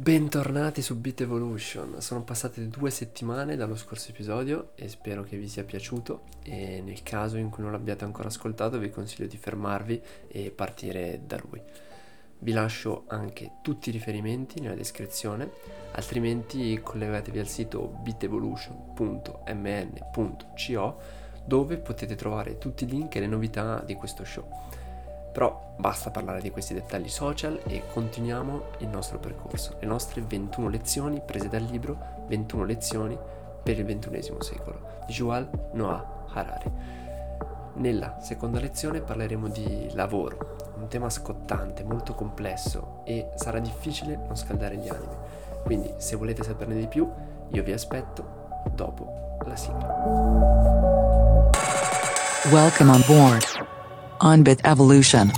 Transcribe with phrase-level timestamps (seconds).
[0.00, 5.46] Bentornati su Beat Evolution, sono passate due settimane dallo scorso episodio e spero che vi
[5.46, 10.00] sia piaciuto e nel caso in cui non l'abbiate ancora ascoltato vi consiglio di fermarvi
[10.28, 11.60] e partire da lui.
[12.38, 15.50] Vi lascio anche tutti i riferimenti nella descrizione,
[15.92, 21.00] altrimenti collegatevi al sito beatevolution.mn.co
[21.44, 24.48] dove potete trovare tutti i link e le novità di questo show.
[25.32, 30.68] Però basta parlare di questi dettagli social e continuiamo il nostro percorso, le nostre 21
[30.68, 33.18] lezioni prese dal libro 21 lezioni
[33.62, 36.70] per il XXI secolo di Yuval Noah Harari.
[37.74, 44.36] Nella seconda lezione parleremo di lavoro, un tema scottante, molto complesso e sarà difficile non
[44.36, 45.16] scaldare gli animi.
[45.62, 47.08] Quindi se volete saperne di più,
[47.48, 49.96] io vi aspetto dopo la sigla.
[52.50, 53.59] Welcome on board.
[54.22, 55.30] On Bit Evolution.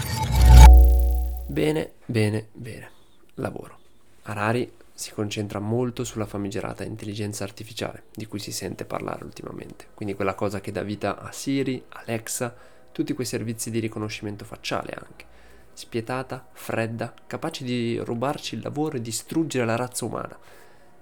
[1.46, 2.90] Bene, bene, bene.
[3.34, 3.78] Lavoro.
[4.22, 9.86] Harari si concentra molto sulla famigerata intelligenza artificiale, di cui si sente parlare ultimamente.
[9.94, 12.52] Quindi quella cosa che dà vita a Siri, Alexa,
[12.90, 15.26] tutti quei servizi di riconoscimento facciale anche.
[15.72, 20.36] Spietata, fredda, capace di rubarci il lavoro e distruggere la razza umana.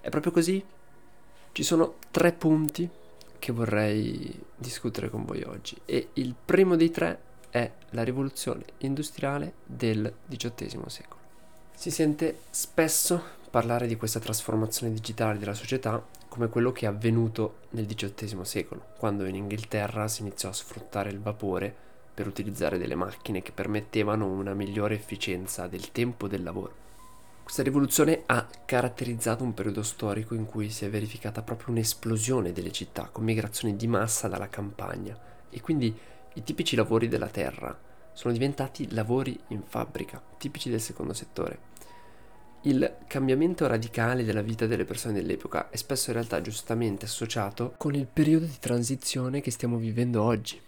[0.02, 0.62] È proprio così?
[1.52, 2.86] Ci sono tre punti
[3.38, 9.54] che vorrei discutere con voi oggi e il primo dei tre è la rivoluzione industriale
[9.66, 11.20] del XVIII secolo.
[11.74, 17.56] Si sente spesso parlare di questa trasformazione digitale della società come quello che è avvenuto
[17.70, 21.74] nel XVIII secolo, quando in Inghilterra si iniziò a sfruttare il vapore
[22.14, 26.74] per utilizzare delle macchine che permettevano una migliore efficienza del tempo del lavoro.
[27.42, 32.70] Questa rivoluzione ha caratterizzato un periodo storico in cui si è verificata proprio un'esplosione delle
[32.70, 35.18] città, con migrazioni di massa dalla campagna
[35.50, 35.92] e quindi
[36.34, 37.76] i tipici lavori della terra
[38.12, 41.68] sono diventati lavori in fabbrica, tipici del secondo settore.
[42.62, 47.94] Il cambiamento radicale della vita delle persone dell'epoca è spesso in realtà giustamente associato con
[47.94, 50.60] il periodo di transizione che stiamo vivendo oggi.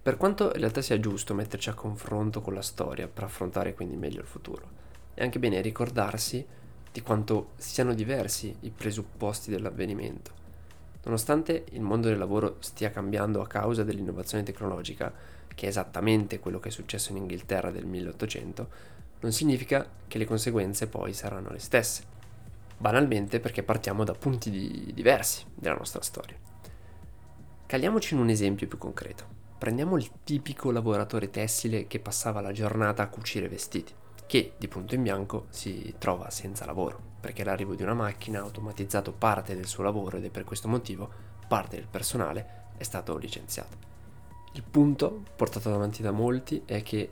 [0.00, 3.96] Per quanto in realtà sia giusto metterci a confronto con la storia per affrontare quindi
[3.96, 4.70] meglio il futuro,
[5.12, 6.44] è anche bene ricordarsi
[6.90, 10.47] di quanto siano diversi i presupposti dell'avvenimento.
[11.04, 15.12] Nonostante il mondo del lavoro stia cambiando a causa dell'innovazione tecnologica,
[15.54, 18.68] che è esattamente quello che è successo in Inghilterra del 1800,
[19.20, 22.02] non significa che le conseguenze poi saranno le stesse.
[22.76, 26.36] Banalmente perché partiamo da punti di diversi della nostra storia.
[27.66, 29.36] Caliamoci in un esempio più concreto.
[29.58, 33.92] Prendiamo il tipico lavoratore tessile che passava la giornata a cucire vestiti,
[34.28, 38.42] che di punto in bianco si trova senza lavoro perché l'arrivo di una macchina ha
[38.42, 41.10] automatizzato parte del suo lavoro ed è per questo motivo
[41.48, 43.76] parte del personale è stato licenziato.
[44.52, 47.08] Il punto portato avanti da molti è che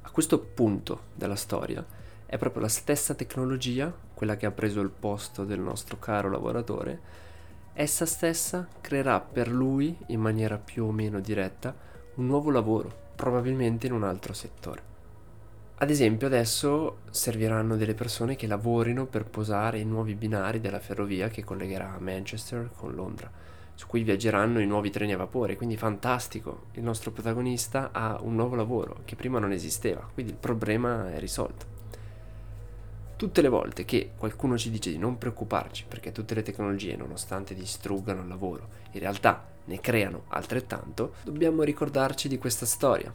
[0.00, 1.84] a questo punto della storia
[2.24, 7.24] è proprio la stessa tecnologia, quella che ha preso il posto del nostro caro lavoratore,
[7.74, 11.74] essa stessa creerà per lui, in maniera più o meno diretta,
[12.14, 14.95] un nuovo lavoro, probabilmente in un altro settore.
[15.78, 21.28] Ad esempio adesso serviranno delle persone che lavorino per posare i nuovi binari della ferrovia
[21.28, 23.30] che collegherà Manchester con Londra,
[23.74, 28.34] su cui viaggeranno i nuovi treni a vapore, quindi fantastico, il nostro protagonista ha un
[28.34, 31.66] nuovo lavoro che prima non esisteva, quindi il problema è risolto.
[33.16, 37.54] Tutte le volte che qualcuno ci dice di non preoccuparci perché tutte le tecnologie, nonostante
[37.54, 43.12] distruggano il lavoro, in realtà ne creano altrettanto, dobbiamo ricordarci di questa storia,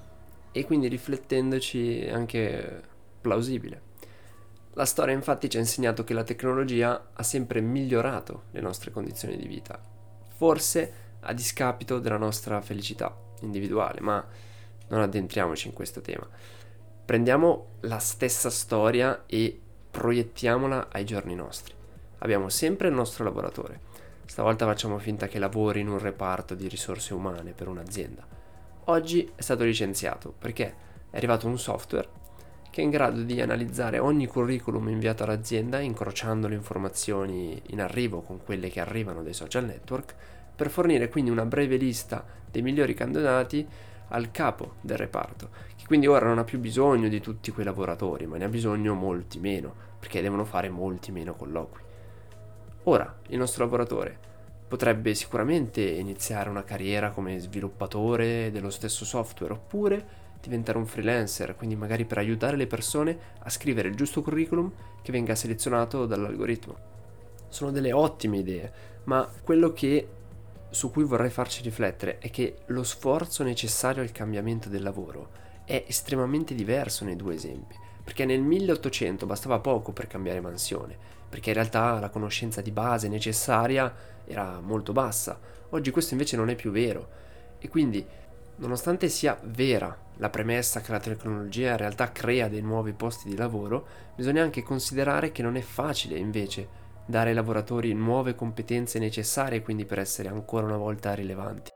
[0.52, 2.82] e quindi riflettendoci anche
[3.22, 3.90] plausibile.
[4.74, 9.36] La storia infatti ci ha insegnato che la tecnologia ha sempre migliorato le nostre condizioni
[9.38, 9.80] di vita,
[10.36, 14.26] forse a discapito della nostra felicità individuale, ma
[14.88, 16.28] non addentriamoci in questo tema.
[17.04, 19.60] Prendiamo la stessa storia e
[19.92, 21.74] proiettiamola ai giorni nostri.
[22.20, 23.90] Abbiamo sempre il nostro lavoratore.
[24.26, 28.40] Stavolta facciamo finta che lavori in un reparto di risorse umane per un'azienda
[28.92, 30.76] oggi è stato licenziato perché
[31.10, 32.20] è arrivato un software
[32.70, 38.22] che è in grado di analizzare ogni curriculum inviato all'azienda incrociando le informazioni in arrivo
[38.22, 40.16] con quelle che arrivano dai social network
[40.56, 43.68] per fornire quindi una breve lista dei migliori candidati
[44.10, 48.26] al capo del reparto, che quindi ora non ha più bisogno di tutti quei lavoratori,
[48.26, 51.82] ma ne ha bisogno molti meno, perché devono fare molti meno colloqui.
[52.84, 54.20] Ora, il nostro lavoratore
[54.72, 60.08] potrebbe sicuramente iniziare una carriera come sviluppatore dello stesso software oppure
[60.40, 64.72] diventare un freelancer, quindi magari per aiutare le persone a scrivere il giusto curriculum
[65.02, 66.78] che venga selezionato dall'algoritmo.
[67.50, 68.72] Sono delle ottime idee,
[69.04, 70.08] ma quello che
[70.70, 75.32] su cui vorrei farci riflettere è che lo sforzo necessario al cambiamento del lavoro
[75.66, 81.52] è estremamente diverso nei due esempi, perché nel 1800 bastava poco per cambiare mansione, perché
[81.52, 83.92] in realtà la conoscenza di base necessaria
[84.26, 85.40] era molto bassa.
[85.70, 87.08] Oggi questo invece non è più vero
[87.58, 88.06] e quindi
[88.58, 93.38] nonostante sia vera la premessa che la tecnologia in realtà crea dei nuovi posti di
[93.38, 96.68] lavoro, bisogna anche considerare che non è facile invece
[97.06, 101.72] dare ai lavoratori nuove competenze necessarie quindi per essere ancora una volta rilevanti.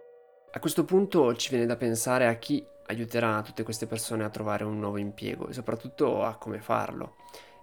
[0.51, 4.65] A questo punto ci viene da pensare a chi aiuterà tutte queste persone a trovare
[4.65, 7.15] un nuovo impiego e soprattutto a come farlo.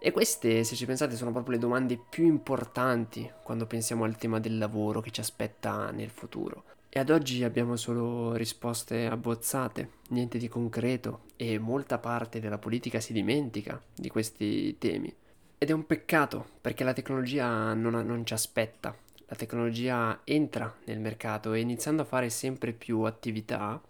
[0.05, 4.41] E queste, se ci pensate, sono proprio le domande più importanti quando pensiamo al tema
[4.41, 6.65] del lavoro che ci aspetta nel futuro.
[6.89, 12.99] E ad oggi abbiamo solo risposte abbozzate, niente di concreto e molta parte della politica
[12.99, 15.15] si dimentica di questi temi.
[15.57, 18.93] Ed è un peccato perché la tecnologia non, non ci aspetta,
[19.27, 23.81] la tecnologia entra nel mercato e iniziando a fare sempre più attività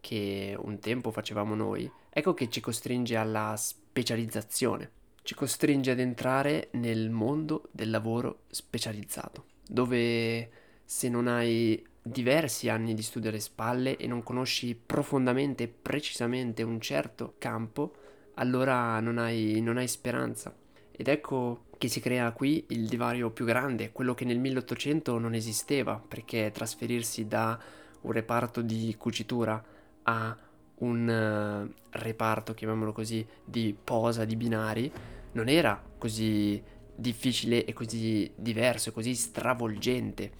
[0.00, 6.68] che un tempo facevamo noi, ecco che ci costringe alla specializzazione, ci costringe ad entrare
[6.72, 10.50] nel mondo del lavoro specializzato, dove
[10.84, 16.62] se non hai diversi anni di studio alle spalle e non conosci profondamente e precisamente
[16.62, 17.94] un certo campo,
[18.34, 20.54] allora non hai, non hai speranza.
[20.90, 25.34] Ed ecco che si crea qui il divario più grande, quello che nel 1800 non
[25.34, 27.58] esisteva, perché trasferirsi da
[28.02, 29.62] un reparto di cucitura
[30.04, 30.36] a
[30.82, 34.92] un uh, reparto, chiamiamolo così, di posa di binari,
[35.32, 36.62] non era così
[36.94, 40.30] difficile e così diverso e così stravolgente.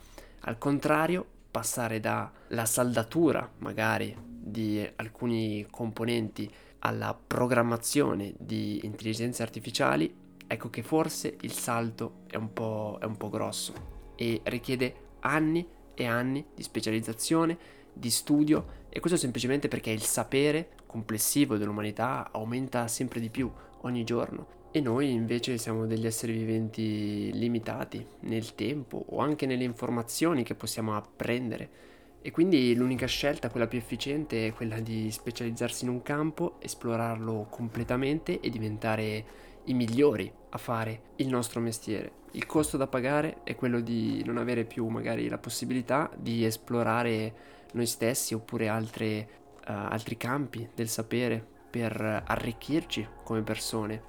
[0.40, 6.50] Al contrario, passare dalla saldatura magari di alcuni componenti
[6.80, 10.12] alla programmazione di intelligenze artificiali
[10.46, 13.72] ecco che forse il salto è un po', è un po grosso
[14.16, 17.58] e richiede anni e anni di specializzazione,
[17.92, 23.50] di studio e questo semplicemente perché il sapere complessivo dell'umanità aumenta sempre di più
[23.80, 29.64] ogni giorno e noi invece siamo degli esseri viventi limitati nel tempo o anche nelle
[29.64, 31.90] informazioni che possiamo apprendere
[32.20, 37.48] e quindi l'unica scelta, quella più efficiente, è quella di specializzarsi in un campo, esplorarlo
[37.50, 39.24] completamente e diventare
[39.64, 42.20] i migliori a fare il nostro mestiere.
[42.32, 47.34] Il costo da pagare è quello di non avere più magari la possibilità di esplorare
[47.72, 49.28] noi stessi oppure altre,
[49.66, 54.02] uh, altri campi del sapere per arricchirci come persone,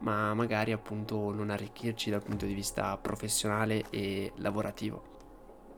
[0.00, 5.16] ma magari appunto non arricchirci dal punto di vista professionale e lavorativo.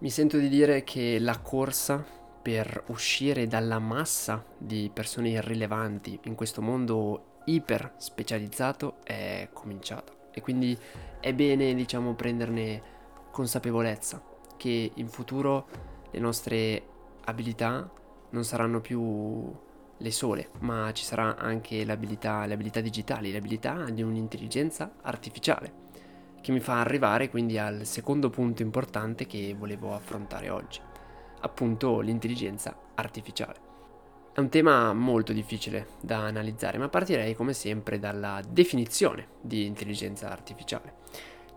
[0.00, 2.04] Mi sento di dire che la corsa
[2.42, 10.40] per uscire dalla massa di persone irrilevanti in questo mondo iper specializzato è cominciata e
[10.40, 10.76] quindi
[11.20, 12.82] è bene diciamo prenderne
[13.30, 14.22] consapevolezza
[14.56, 15.66] che in futuro
[16.10, 16.82] le nostre
[17.30, 17.90] abilità
[18.30, 19.52] non saranno più
[19.96, 25.72] le sole, ma ci sarà anche l'abilità, le abilità digitali, le abilità di un'intelligenza artificiale,
[26.40, 30.80] che mi fa arrivare quindi al secondo punto importante che volevo affrontare oggi,
[31.40, 33.68] appunto l'intelligenza artificiale.
[34.32, 40.30] È un tema molto difficile da analizzare, ma partirei come sempre dalla definizione di intelligenza
[40.30, 40.94] artificiale.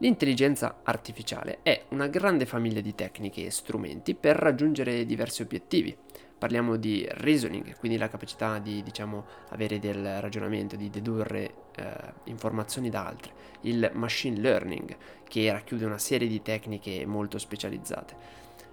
[0.03, 5.95] L'intelligenza artificiale è una grande famiglia di tecniche e strumenti per raggiungere diversi obiettivi.
[6.38, 11.94] Parliamo di reasoning, quindi la capacità di diciamo, avere del ragionamento, di dedurre eh,
[12.25, 13.31] informazioni da altre.
[13.61, 14.94] Il machine learning,
[15.25, 18.13] che racchiude una serie di tecniche molto specializzate.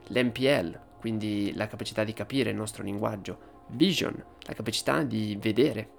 [0.08, 5.98] L'MPL, quindi la capacità di capire il nostro linguaggio vision, la capacità di vedere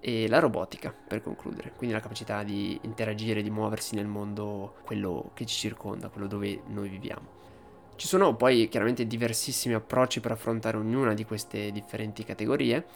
[0.00, 5.30] e la robotica per concludere, quindi la capacità di interagire, di muoversi nel mondo, quello
[5.34, 7.38] che ci circonda, quello dove noi viviamo.
[7.96, 12.86] Ci sono poi chiaramente diversissimi approcci per affrontare ognuna di queste differenti categorie,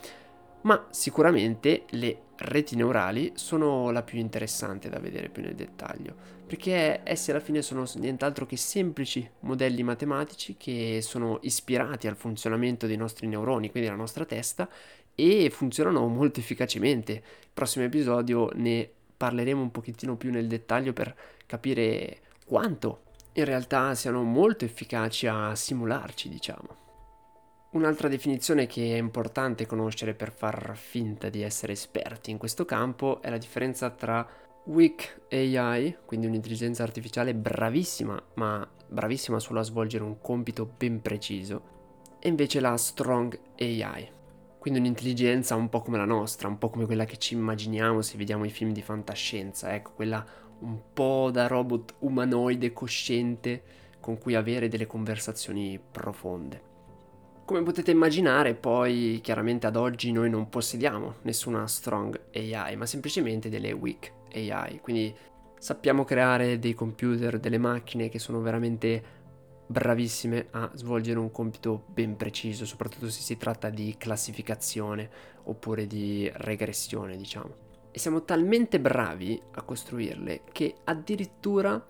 [0.63, 6.15] ma sicuramente le reti neurali sono la più interessante da vedere più nel dettaglio,
[6.47, 12.87] perché essi alla fine sono nient'altro che semplici modelli matematici che sono ispirati al funzionamento
[12.87, 14.67] dei nostri neuroni, quindi della nostra testa,
[15.15, 17.13] e funzionano molto efficacemente.
[17.13, 21.15] Il prossimo episodio ne parleremo un pochettino più nel dettaglio per
[21.47, 23.03] capire quanto
[23.35, 26.83] in realtà siano molto efficaci a simularci, diciamo.
[27.71, 33.21] Un'altra definizione che è importante conoscere per far finta di essere esperti in questo campo
[33.21, 34.25] è la differenza tra
[34.67, 41.63] weak AI, quindi un'intelligenza artificiale bravissima, ma bravissima solo a svolgere un compito ben preciso,
[42.21, 44.11] e invece la strong AI,
[44.65, 48.17] quindi un'intelligenza un po' come la nostra, un po' come quella che ci immaginiamo se
[48.17, 50.25] vediamo i film di fantascienza, ecco, quella
[50.61, 53.63] un po' da robot umanoide cosciente
[54.01, 56.63] con cui avere delle conversazioni profonde.
[57.45, 63.51] Come potete immaginare, poi chiaramente ad oggi noi non possediamo nessuna strong AI, ma semplicemente
[63.51, 65.15] delle weak AI, quindi
[65.59, 69.24] sappiamo creare dei computer, delle macchine che sono veramente
[69.67, 75.11] bravissime a svolgere un compito ben preciso, soprattutto se si tratta di classificazione
[75.45, 77.63] oppure di regressione, diciamo.
[77.91, 81.85] E siamo talmente bravi a costruirle che addirittura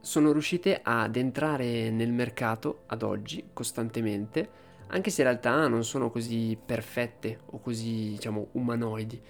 [0.00, 6.10] sono riuscite ad entrare nel mercato ad oggi costantemente, anche se in realtà non sono
[6.10, 9.20] così perfette o così, diciamo, umanoidi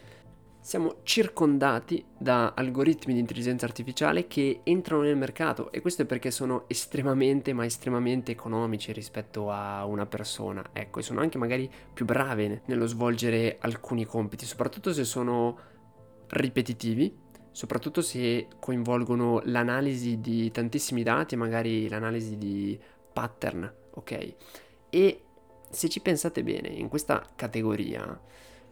[0.68, 6.30] siamo circondati da algoritmi di intelligenza artificiale che entrano nel mercato e questo è perché
[6.30, 12.04] sono estremamente ma estremamente economici rispetto a una persona, ecco, e sono anche magari più
[12.04, 15.58] brave nello svolgere alcuni compiti, soprattutto se sono
[16.26, 17.16] ripetitivi,
[17.50, 22.78] soprattutto se coinvolgono l'analisi di tantissimi dati magari l'analisi di
[23.10, 24.34] pattern, ok?
[24.90, 25.22] E
[25.70, 28.20] se ci pensate bene, in questa categoria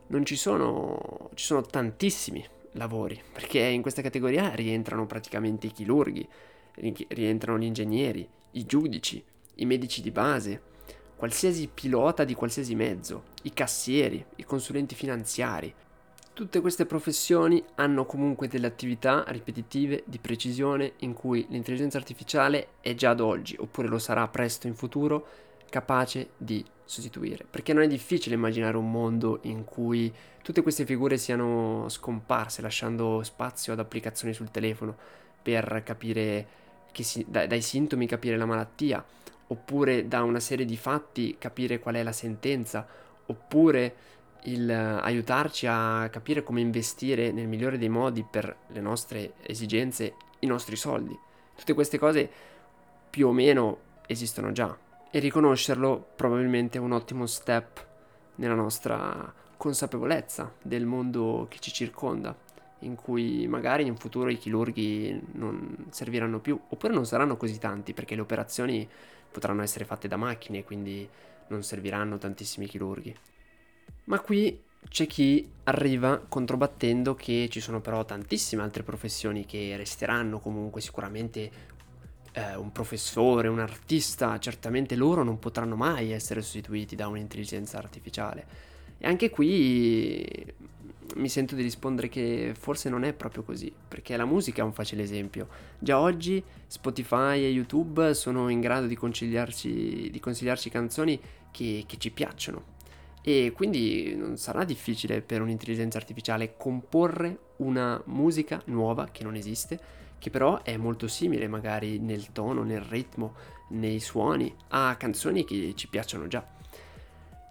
[0.08, 6.26] non ci sono, ci sono tantissimi lavori, perché in questa categoria rientrano praticamente i chirurghi,
[7.08, 9.22] rientrano gli ingegneri, i giudici,
[9.56, 10.62] i medici di base,
[11.16, 15.72] qualsiasi pilota di qualsiasi mezzo, i cassieri, i consulenti finanziari.
[16.34, 22.94] Tutte queste professioni hanno comunque delle attività ripetitive di precisione in cui l'intelligenza artificiale è
[22.94, 25.26] già ad oggi, oppure lo sarà presto in futuro,
[25.68, 31.18] capace di sostituire, perché non è difficile immaginare un mondo in cui tutte queste figure
[31.18, 34.96] siano scomparse, lasciando spazio ad applicazioni sul telefono
[35.42, 36.46] per capire
[36.92, 39.04] si, dai, dai sintomi capire la malattia,
[39.48, 42.86] oppure da una serie di fatti capire qual è la sentenza,
[43.26, 43.94] oppure
[44.44, 50.46] il aiutarci a capire come investire nel migliore dei modi per le nostre esigenze i
[50.46, 51.18] nostri soldi.
[51.56, 52.30] Tutte queste cose
[53.10, 54.76] più o meno esistono già,
[55.16, 57.86] e riconoscerlo probabilmente è un ottimo step
[58.34, 62.36] nella nostra consapevolezza del mondo che ci circonda,
[62.80, 67.94] in cui magari in futuro i chirurghi non serviranno più, oppure non saranno così tanti,
[67.94, 68.86] perché le operazioni
[69.32, 71.08] potranno essere fatte da macchine, quindi
[71.46, 73.16] non serviranno tantissimi chirurghi.
[74.04, 80.40] Ma qui c'è chi arriva controbattendo che ci sono però tantissime altre professioni che resteranno
[80.40, 81.50] comunque sicuramente
[82.36, 88.46] eh, un professore, un artista, certamente loro non potranno mai essere sostituiti da un'intelligenza artificiale.
[88.98, 90.54] E anche qui
[91.14, 94.74] mi sento di rispondere che forse non è proprio così, perché la musica è un
[94.74, 95.48] facile esempio.
[95.78, 98.98] Già oggi Spotify e YouTube sono in grado di
[100.10, 101.18] di consigliarci canzoni
[101.50, 102.74] che, che ci piacciono.
[103.22, 110.04] E quindi non sarà difficile per un'intelligenza artificiale comporre una musica nuova che non esiste
[110.18, 113.34] che però è molto simile magari nel tono, nel ritmo,
[113.68, 116.46] nei suoni a canzoni che ci piacciono già.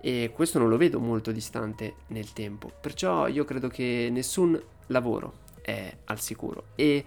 [0.02, 5.44] E questo non lo vedo molto distante nel tempo, perciò io credo che nessun lavoro
[5.62, 7.04] è al sicuro e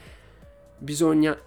[0.78, 1.38] bisogna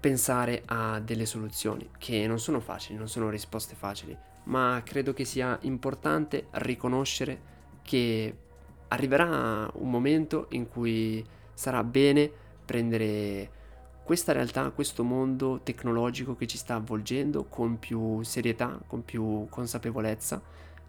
[0.00, 5.24] pensare a delle soluzioni che non sono facili, non sono risposte facili, ma credo che
[5.24, 7.50] sia importante riconoscere
[7.82, 8.36] che
[8.88, 12.30] arriverà un momento in cui sarà bene
[12.64, 13.60] prendere
[14.04, 20.42] questa realtà, questo mondo tecnologico che ci sta avvolgendo con più serietà, con più consapevolezza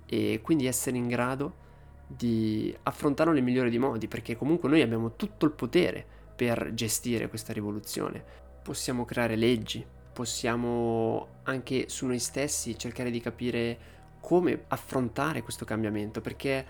[0.06, 1.62] e quindi essere in grado
[2.08, 7.30] di affrontarlo nel migliore dei modi, perché comunque noi abbiamo tutto il potere per gestire
[7.30, 8.24] questa rivoluzione.
[8.64, 13.78] Possiamo creare leggi, possiamo anche su noi stessi cercare di capire
[14.20, 16.66] come affrontare questo cambiamento, perché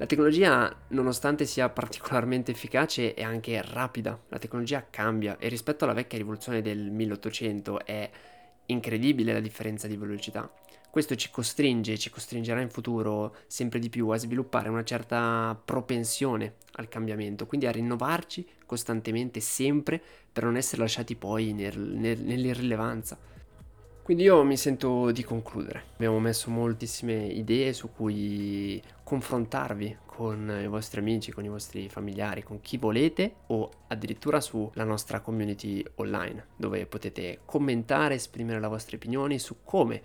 [0.00, 4.18] la tecnologia, nonostante sia particolarmente efficace, è anche rapida.
[4.28, 8.10] La tecnologia cambia e rispetto alla vecchia rivoluzione del 1800 è
[8.64, 10.50] incredibile la differenza di velocità.
[10.88, 16.54] Questo ci costringe, ci costringerà in futuro sempre di più a sviluppare una certa propensione
[16.76, 20.00] al cambiamento, quindi a rinnovarci costantemente, sempre,
[20.32, 23.18] per non essere lasciati poi nel, nel, nell'irrilevanza.
[24.10, 25.84] Quindi io mi sento di concludere.
[25.94, 32.42] Abbiamo messo moltissime idee su cui confrontarvi con i vostri amici, con i vostri familiari,
[32.42, 38.96] con chi volete o addirittura sulla nostra community online dove potete commentare, esprimere le vostre
[38.96, 40.02] opinioni su come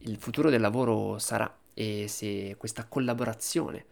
[0.00, 3.86] il futuro del lavoro sarà e se questa collaborazione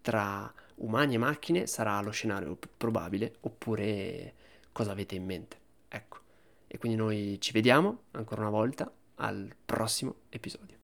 [0.00, 4.32] tra umani e macchine sarà lo scenario probabile oppure
[4.72, 5.58] cosa avete in mente.
[5.88, 6.23] Ecco.
[6.74, 10.78] E quindi noi ci vediamo ancora una volta al prossimo episodio.